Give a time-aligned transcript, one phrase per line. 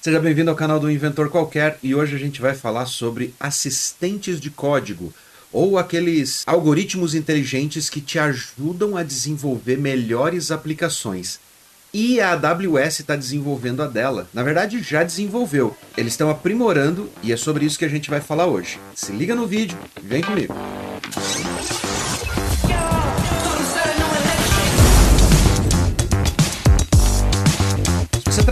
[0.00, 4.40] Seja bem-vindo ao canal do Inventor Qualquer e hoje a gente vai falar sobre assistentes
[4.40, 5.12] de código
[5.52, 11.40] ou aqueles algoritmos inteligentes que te ajudam a desenvolver melhores aplicações.
[11.92, 14.28] E a AWS está desenvolvendo a dela.
[14.32, 15.76] Na verdade, já desenvolveu.
[15.96, 18.78] Eles estão aprimorando e é sobre isso que a gente vai falar hoje.
[18.94, 20.54] Se liga no vídeo vem comigo.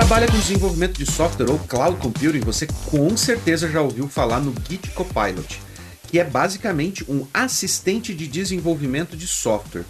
[0.07, 4.55] Trabalha com desenvolvimento de software ou cloud computing, você com certeza já ouviu falar no
[4.69, 5.61] Git Copilot,
[6.07, 9.83] que é basicamente um assistente de desenvolvimento de software.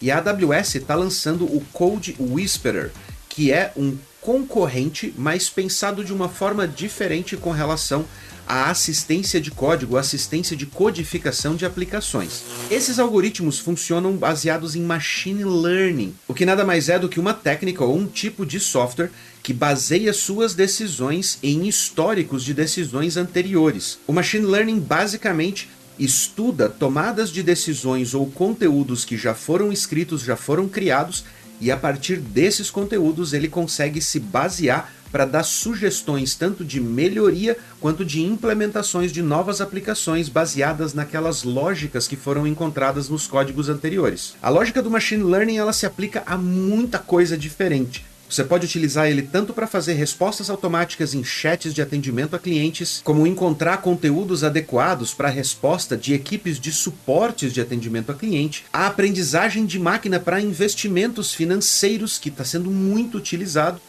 [0.00, 2.92] E a AWS está lançando o Code Whisperer,
[3.28, 8.04] que é um concorrente, mas pensado de uma forma diferente com relação
[8.46, 12.42] a assistência de código, assistência de codificação de aplicações.
[12.70, 17.34] Esses algoritmos funcionam baseados em machine learning, o que nada mais é do que uma
[17.34, 19.10] técnica ou um tipo de software
[19.42, 23.98] que baseia suas decisões em históricos de decisões anteriores.
[24.06, 30.36] O machine learning basicamente estuda tomadas de decisões ou conteúdos que já foram escritos, já
[30.36, 31.24] foram criados,
[31.60, 37.56] e a partir desses conteúdos ele consegue se basear para dar sugestões tanto de melhoria
[37.80, 44.34] quanto de implementações de novas aplicações baseadas naquelas lógicas que foram encontradas nos códigos anteriores.
[44.42, 48.04] A lógica do machine learning ela se aplica a muita coisa diferente.
[48.28, 53.00] Você pode utilizar ele tanto para fazer respostas automáticas em chats de atendimento a clientes,
[53.04, 58.64] como encontrar conteúdos adequados para a resposta de equipes de suportes de atendimento a cliente,
[58.72, 63.80] a aprendizagem de máquina para investimentos financeiros, que está sendo muito utilizado,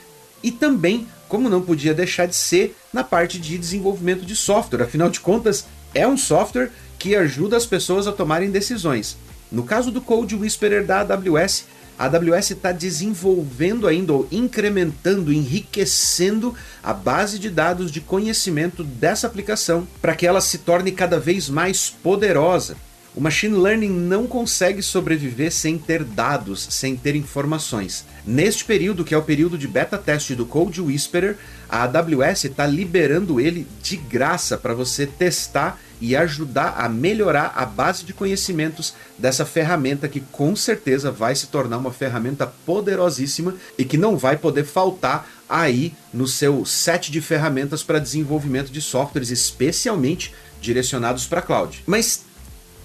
[0.46, 4.84] e também, como não podia deixar de ser, na parte de desenvolvimento de software.
[4.84, 9.18] Afinal de contas, é um software que ajuda as pessoas a tomarem decisões.
[9.52, 11.66] No caso do Code Whisperer da AWS,
[11.98, 19.26] a AWS está desenvolvendo ainda, ou incrementando, enriquecendo a base de dados de conhecimento dessa
[19.26, 22.78] aplicação para que ela se torne cada vez mais poderosa.
[23.16, 28.03] O machine learning não consegue sobreviver sem ter dados, sem ter informações.
[28.28, 31.38] Neste período, que é o período de beta teste do Code Whisperer,
[31.70, 37.66] a AWS está liberando ele de graça para você testar e ajudar a melhorar a
[37.66, 43.86] base de conhecimentos dessa ferramenta que com certeza vai se tornar uma ferramenta poderosíssima e
[43.86, 49.30] que não vai poder faltar aí no seu set de ferramentas para desenvolvimento de softwares,
[49.30, 51.81] especialmente direcionados para cloud.
[51.86, 52.25] Mas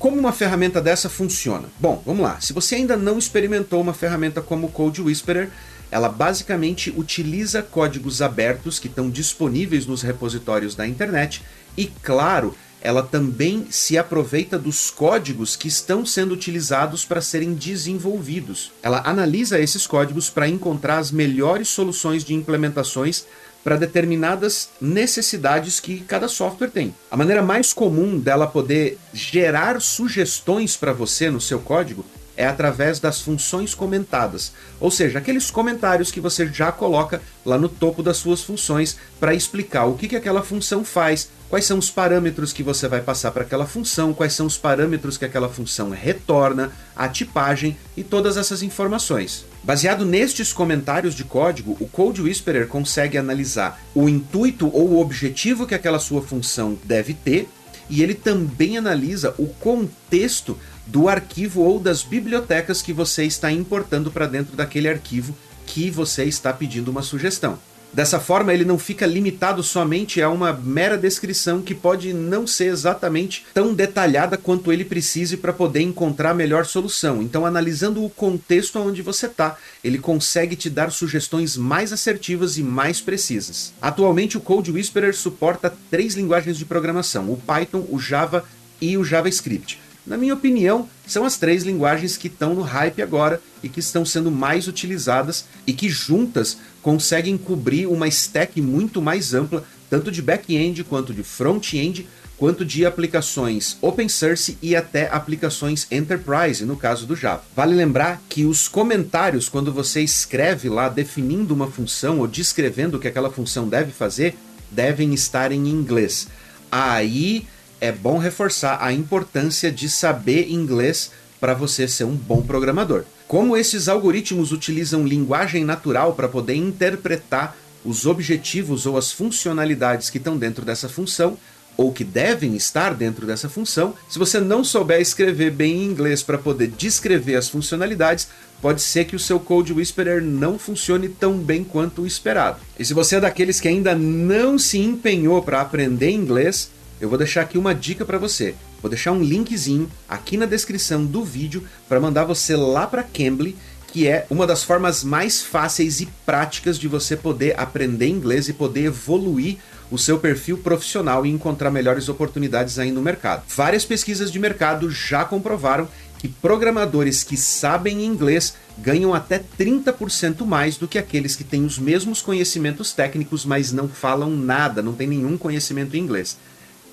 [0.00, 1.68] como uma ferramenta dessa funciona?
[1.78, 2.40] Bom, vamos lá.
[2.40, 5.50] Se você ainda não experimentou uma ferramenta como o Code Whisperer,
[5.90, 11.42] ela basicamente utiliza códigos abertos que estão disponíveis nos repositórios da internet
[11.76, 18.72] e, claro, ela também se aproveita dos códigos que estão sendo utilizados para serem desenvolvidos.
[18.82, 23.26] Ela analisa esses códigos para encontrar as melhores soluções de implementações
[23.62, 26.94] para determinadas necessidades que cada software tem.
[27.10, 32.04] A maneira mais comum dela poder gerar sugestões para você no seu código
[32.36, 37.68] é através das funções comentadas, ou seja, aqueles comentários que você já coloca lá no
[37.68, 41.90] topo das suas funções para explicar o que, que aquela função faz, quais são os
[41.90, 45.90] parâmetros que você vai passar para aquela função, quais são os parâmetros que aquela função
[45.90, 49.44] retorna, a tipagem e todas essas informações.
[49.64, 55.66] Baseado nestes comentários de código, o Code Whisperer consegue analisar o intuito ou o objetivo
[55.66, 57.48] que aquela sua função deve ter,
[57.90, 60.56] e ele também analisa o contexto
[60.86, 66.24] do arquivo ou das bibliotecas que você está importando para dentro daquele arquivo que você
[66.24, 67.58] está pedindo uma sugestão.
[67.92, 72.66] Dessa forma, ele não fica limitado somente a uma mera descrição que pode não ser
[72.66, 77.20] exatamente tão detalhada quanto ele precise para poder encontrar a melhor solução.
[77.20, 82.62] Então, analisando o contexto onde você está, ele consegue te dar sugestões mais assertivas e
[82.62, 83.72] mais precisas.
[83.82, 88.44] Atualmente, o Code Whisperer suporta três linguagens de programação: o Python, o Java
[88.80, 93.40] e o JavaScript na minha opinião, são as três linguagens que estão no hype agora
[93.62, 99.34] e que estão sendo mais utilizadas e que juntas conseguem cobrir uma stack muito mais
[99.34, 102.06] ampla, tanto de back-end quanto de front-end,
[102.40, 107.44] quanto de aplicações open source e até aplicações enterprise, no caso do Java.
[107.54, 113.00] Vale lembrar que os comentários, quando você escreve lá definindo uma função ou descrevendo o
[113.00, 114.34] que aquela função deve fazer,
[114.70, 116.28] devem estar em inglês.
[116.72, 117.46] Aí
[117.80, 121.10] é bom reforçar a importância de saber inglês
[121.40, 123.04] para você ser um bom programador.
[123.26, 130.18] Como esses algoritmos utilizam linguagem natural para poder interpretar os objetivos ou as funcionalidades que
[130.18, 131.38] estão dentro dessa função,
[131.76, 136.22] ou que devem estar dentro dessa função, se você não souber escrever bem em inglês
[136.22, 138.28] para poder descrever as funcionalidades,
[138.60, 142.58] pode ser que o seu Code Whisperer não funcione tão bem quanto o esperado.
[142.78, 146.70] E se você é daqueles que ainda não se empenhou para aprender inglês,
[147.00, 148.54] eu vou deixar aqui uma dica para você.
[148.82, 153.56] Vou deixar um linkzinho aqui na descrição do vídeo para mandar você lá para Cambly,
[153.86, 158.52] que é uma das formas mais fáceis e práticas de você poder aprender inglês e
[158.52, 159.56] poder evoluir
[159.90, 163.42] o seu perfil profissional e encontrar melhores oportunidades aí no mercado.
[163.48, 165.88] Várias pesquisas de mercado já comprovaram
[166.18, 171.78] que programadores que sabem inglês ganham até 30% mais do que aqueles que têm os
[171.78, 176.36] mesmos conhecimentos técnicos, mas não falam nada, não têm nenhum conhecimento em inglês.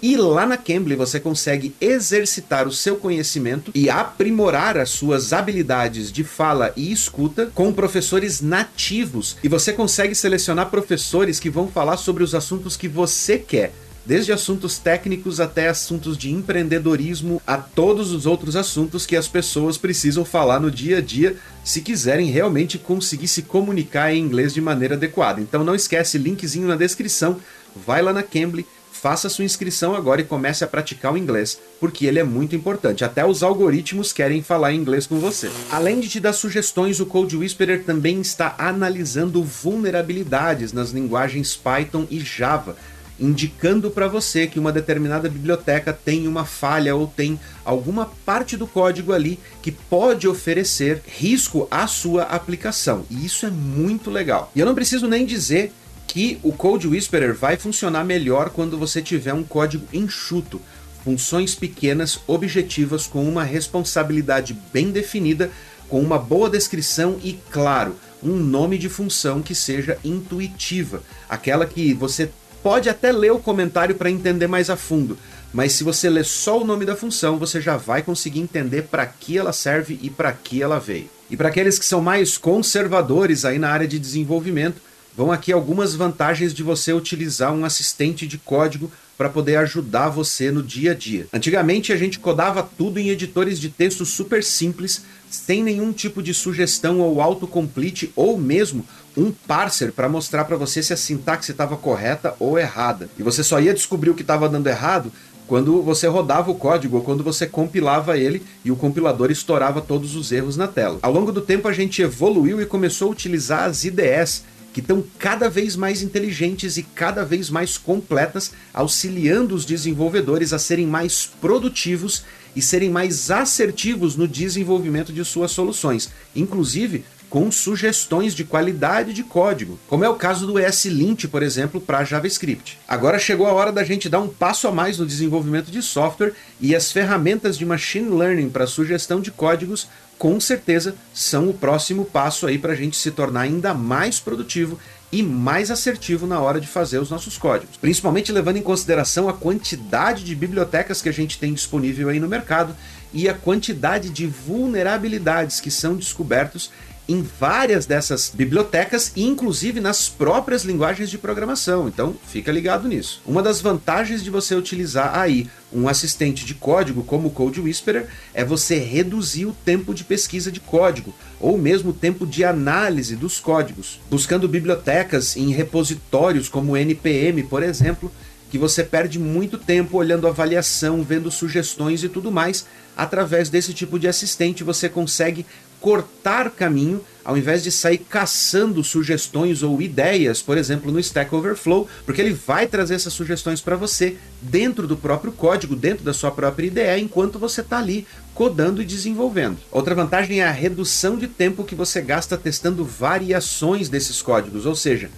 [0.02, 6.12] E lá na Cambly você consegue exercitar o seu conhecimento e aprimorar as suas habilidades
[6.12, 9.38] de fala e escuta com professores nativos.
[9.44, 13.74] E você consegue selecionar professores que vão falar sobre os assuntos que você quer
[14.08, 19.78] desde assuntos técnicos até assuntos de empreendedorismo, a todos os outros assuntos que as pessoas
[19.78, 24.62] precisam falar no dia a dia se quiserem realmente conseguir se comunicar em inglês de
[24.62, 25.42] maneira adequada.
[25.42, 27.38] Então não esquece, linkzinho na descrição,
[27.76, 28.66] vai lá na Cambly,
[28.98, 33.06] faça sua inscrição agora e comece a praticar o inglês, porque ele é muito importante.
[33.06, 35.50] Até os algoritmos querem falar inglês com você.
[35.72, 42.08] Além de te dar sugestões, o Code Whisperer também está analisando vulnerabilidades nas linguagens Python
[42.10, 42.76] e Java
[43.20, 48.68] indicando para você que uma determinada biblioteca tem uma falha ou tem alguma parte do
[48.68, 53.06] código ali que pode oferecer risco à sua aplicação.
[53.10, 54.52] E isso é muito legal.
[54.56, 55.74] E eu não preciso nem dizer
[56.08, 60.62] que o Code Whisperer vai funcionar melhor quando você tiver um código enxuto,
[61.04, 65.52] funções pequenas, objetivas, com uma responsabilidade bem definida,
[65.90, 71.94] com uma boa descrição e, claro, um nome de função que seja intuitiva, aquela que
[71.94, 72.30] você
[72.64, 75.18] pode até ler o comentário para entender mais a fundo,
[75.54, 79.06] mas se você ler só o nome da função, você já vai conseguir entender para
[79.06, 81.10] que ela serve e para que ela veio.
[81.30, 84.82] E para aqueles que são mais conservadores aí na área de desenvolvimento,
[85.18, 90.52] vão aqui algumas vantagens de você utilizar um assistente de código para poder ajudar você
[90.52, 91.26] no dia a dia.
[91.34, 96.36] Antigamente a gente codava tudo em editores de texto super simples, sem nenhum tipo de
[96.36, 98.86] sugestão ou autocomplete ou mesmo
[99.18, 103.10] um parser para mostrar para você se a sintaxe estava correta ou errada.
[103.18, 105.12] E você só ia descobrir o que estava dando errado
[105.48, 110.16] quando você rodava o código ou quando você compilava ele e o compilador estourava todos
[110.16, 111.00] os erros na tela.
[111.02, 114.44] Ao longo do tempo a gente evoluiu e começou a utilizar as IDEs,
[114.78, 120.60] que estão cada vez mais inteligentes e cada vez mais completas, auxiliando os desenvolvedores a
[120.60, 122.24] serem mais produtivos
[122.56, 129.24] e serem mais assertivos no desenvolvimento de suas soluções, inclusive com sugestões de qualidade de
[129.24, 132.78] código, como é o caso do ESLint, por exemplo, para JavaScript.
[132.88, 136.34] Agora chegou a hora da gente dar um passo a mais no desenvolvimento de software
[136.62, 142.06] e as ferramentas de machine learning para sugestão de códigos com certeza são o próximo
[142.06, 144.80] passo aí para a gente se tornar ainda mais produtivo
[145.12, 147.78] e mais assertivo na hora de fazer os nossos códigos.
[147.78, 152.28] Principalmente levando em consideração a quantidade de bibliotecas que a gente tem disponível aí no
[152.28, 152.76] mercado
[153.14, 156.72] e a quantidade de vulnerabilidades que são descobertos
[157.08, 161.88] em várias dessas bibliotecas, inclusive nas próprias linguagens de programação.
[161.88, 163.22] Então, fica ligado nisso.
[163.26, 168.08] Uma das vantagens de você utilizar aí um assistente de código como o Code Whisperer
[168.34, 173.16] é você reduzir o tempo de pesquisa de código ou mesmo o tempo de análise
[173.16, 178.12] dos códigos, buscando bibliotecas em repositórios como o NPM, por exemplo,
[178.50, 182.66] que você perde muito tempo olhando avaliação, vendo sugestões e tudo mais.
[182.96, 185.46] Através desse tipo de assistente, você consegue
[185.80, 191.86] cortar caminho ao invés de sair caçando sugestões ou ideias, por exemplo, no Stack Overflow,
[192.06, 196.32] porque ele vai trazer essas sugestões para você dentro do próprio código, dentro da sua
[196.32, 199.58] própria ideia, enquanto você está ali codando e desenvolvendo.
[199.70, 204.76] Outra vantagem é a redução de tempo que você gasta testando variações desses códigos, ou
[204.76, 205.10] seja,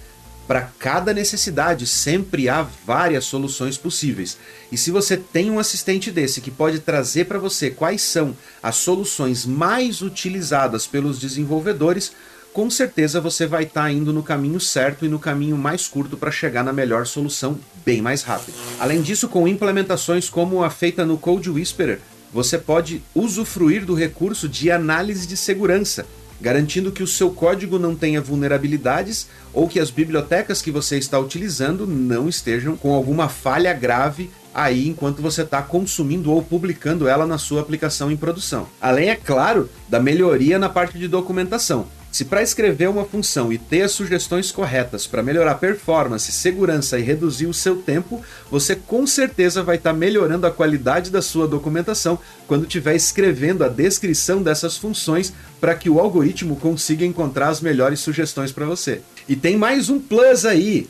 [0.50, 4.36] para cada necessidade, sempre há várias soluções possíveis.
[4.72, 8.74] E se você tem um assistente desse que pode trazer para você quais são as
[8.74, 12.10] soluções mais utilizadas pelos desenvolvedores,
[12.52, 16.16] com certeza você vai estar tá indo no caminho certo e no caminho mais curto
[16.16, 18.56] para chegar na melhor solução bem mais rápido.
[18.80, 22.00] Além disso, com implementações como a feita no Code Whisperer,
[22.32, 26.04] você pode usufruir do recurso de análise de segurança,
[26.40, 31.18] garantindo que o seu código não tenha vulnerabilidades ou que as bibliotecas que você está
[31.18, 37.26] utilizando não estejam com alguma falha grave aí enquanto você está consumindo ou publicando ela
[37.26, 38.66] na sua aplicação em produção.
[38.80, 41.86] Além, é claro, da melhoria na parte de documentação.
[42.12, 47.02] Se para escrever uma função e ter as sugestões corretas para melhorar performance, segurança e
[47.02, 51.46] reduzir o seu tempo, você com certeza vai estar tá melhorando a qualidade da sua
[51.46, 57.60] documentação quando estiver escrevendo a descrição dessas funções para que o algoritmo consiga encontrar as
[57.60, 59.02] melhores sugestões para você.
[59.28, 60.88] E tem mais um plus aí.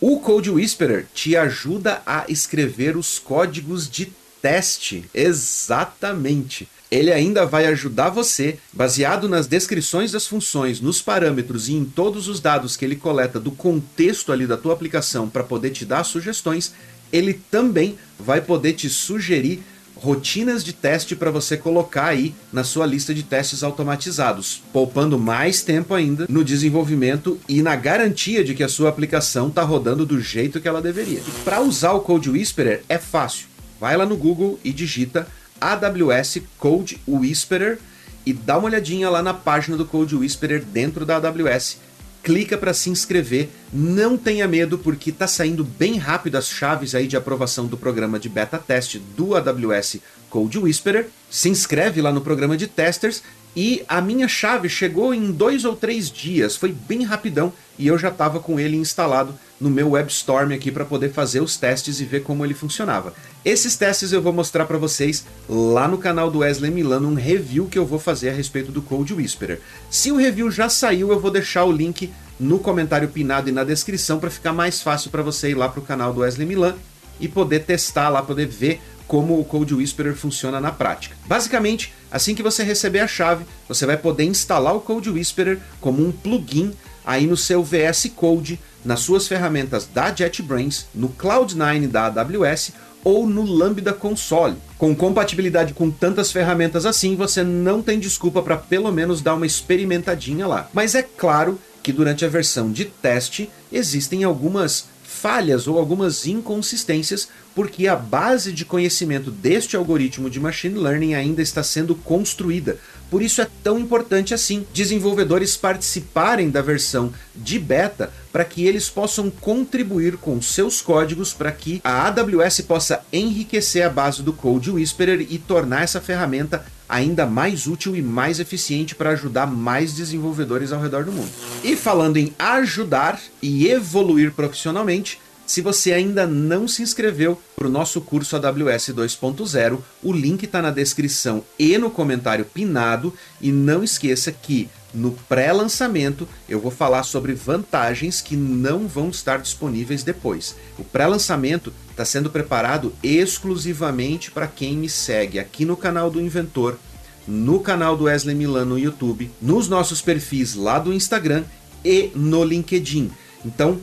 [0.00, 5.04] O Code Whisperer te ajuda a escrever os códigos de teste.
[5.12, 6.66] Exatamente.
[6.90, 12.26] Ele ainda vai ajudar você, baseado nas descrições das funções, nos parâmetros e em todos
[12.26, 16.02] os dados que ele coleta do contexto ali da tua aplicação para poder te dar
[16.02, 16.74] sugestões,
[17.12, 19.62] ele também vai poder te sugerir
[20.00, 25.62] rotinas de teste para você colocar aí na sua lista de testes automatizados, poupando mais
[25.62, 30.20] tempo ainda no desenvolvimento e na garantia de que a sua aplicação está rodando do
[30.20, 31.20] jeito que ela deveria.
[31.44, 33.46] Para usar o Code Whisperer é fácil.
[33.78, 35.26] Vai lá no Google e digita
[35.60, 37.78] AWS Code Whisperer
[38.24, 41.78] e dá uma olhadinha lá na página do Code Whisperer dentro da AWS
[42.22, 43.48] clica para se inscrever.
[43.72, 48.18] Não tenha medo, porque está saindo bem rápido as chaves aí de aprovação do programa
[48.18, 49.98] de beta teste do AWS
[50.28, 51.08] Code Whisperer.
[51.30, 53.22] Se inscreve lá no programa de testers
[53.54, 57.98] e a minha chave chegou em dois ou três dias, foi bem rapidão e eu
[57.98, 62.04] já estava com ele instalado no meu WebStorm aqui para poder fazer os testes e
[62.04, 63.12] ver como ele funcionava.
[63.44, 67.66] Esses testes eu vou mostrar para vocês lá no canal do Wesley Milano, um review
[67.66, 69.60] que eu vou fazer a respeito do Code Whisperer.
[69.90, 73.64] Se o review já saiu, eu vou deixar o link no comentário pinado e na
[73.64, 76.74] descrição para ficar mais fácil para você ir lá para o canal do Wesley Milan
[77.20, 78.80] e poder testar lá, poder ver
[79.10, 81.16] como o Code Whisperer funciona na prática.
[81.26, 86.06] Basicamente, assim que você receber a chave, você vai poder instalar o Code Whisperer como
[86.06, 86.72] um plugin
[87.04, 92.70] aí no seu VS Code nas suas ferramentas da JetBrains, no Cloud9 da AWS
[93.02, 94.54] ou no Lambda Console.
[94.78, 99.44] Com compatibilidade com tantas ferramentas assim, você não tem desculpa para pelo menos dar uma
[99.44, 100.70] experimentadinha lá.
[100.72, 107.28] Mas é claro que durante a versão de teste existem algumas falhas ou algumas inconsistências,
[107.54, 112.78] porque a base de conhecimento deste algoritmo de machine learning ainda está sendo construída.
[113.10, 118.88] Por isso é tão importante assim desenvolvedores participarem da versão de beta para que eles
[118.88, 124.70] possam contribuir com seus códigos para que a AWS possa enriquecer a base do Code
[124.70, 130.72] Whisperer e tornar essa ferramenta ainda mais útil e mais eficiente para ajudar mais desenvolvedores
[130.72, 131.30] ao redor do mundo.
[131.62, 137.70] E falando em ajudar e evoluir profissionalmente, se você ainda não se inscreveu para o
[137.70, 143.12] nosso curso AWS 2.0, o link está na descrição e no comentário pinado.
[143.40, 149.38] E não esqueça que no pré-lançamento eu vou falar sobre vantagens que não vão estar
[149.38, 150.54] disponíveis depois.
[150.78, 156.78] O pré-lançamento está sendo preparado exclusivamente para quem me segue aqui no canal do Inventor,
[157.26, 161.42] no canal do Wesley Milan no YouTube, nos nossos perfis lá do Instagram
[161.84, 163.10] e no LinkedIn.
[163.44, 163.80] Então,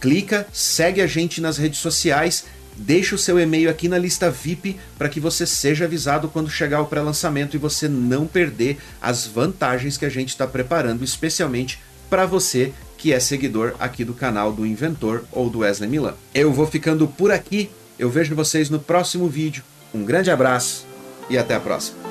[0.00, 2.44] clica, segue a gente nas redes sociais,
[2.76, 6.80] deixa o seu e-mail aqui na lista VIP para que você seja avisado quando chegar
[6.80, 12.24] o pré-lançamento e você não perder as vantagens que a gente está preparando, especialmente para
[12.24, 16.14] você que é seguidor aqui do canal do Inventor ou do Wesley Milan.
[16.34, 19.62] Eu vou ficando por aqui, eu vejo vocês no próximo vídeo.
[19.94, 20.84] Um grande abraço
[21.30, 22.07] e até a próxima.